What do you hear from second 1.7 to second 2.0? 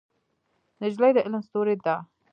ده.